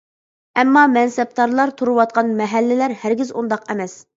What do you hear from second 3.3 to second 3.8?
ئۇنداق